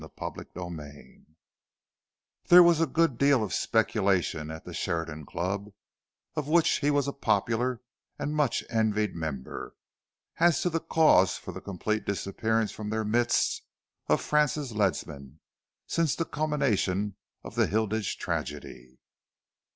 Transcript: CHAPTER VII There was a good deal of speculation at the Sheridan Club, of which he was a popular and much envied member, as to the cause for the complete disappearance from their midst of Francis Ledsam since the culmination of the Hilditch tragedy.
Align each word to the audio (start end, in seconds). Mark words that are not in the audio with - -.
CHAPTER 0.17 0.47
VII 0.55 1.27
There 2.47 2.63
was 2.63 2.81
a 2.81 2.87
good 2.87 3.19
deal 3.19 3.43
of 3.43 3.53
speculation 3.53 4.49
at 4.49 4.65
the 4.65 4.73
Sheridan 4.73 5.27
Club, 5.27 5.67
of 6.35 6.47
which 6.47 6.79
he 6.79 6.89
was 6.89 7.07
a 7.07 7.13
popular 7.13 7.81
and 8.17 8.33
much 8.35 8.63
envied 8.67 9.13
member, 9.15 9.75
as 10.39 10.59
to 10.63 10.71
the 10.71 10.79
cause 10.79 11.37
for 11.37 11.51
the 11.51 11.61
complete 11.61 12.03
disappearance 12.03 12.71
from 12.71 12.89
their 12.89 13.05
midst 13.05 13.61
of 14.07 14.21
Francis 14.21 14.71
Ledsam 14.71 15.39
since 15.85 16.15
the 16.15 16.25
culmination 16.25 17.15
of 17.43 17.53
the 17.53 17.67
Hilditch 17.67 18.17
tragedy. 18.17 18.97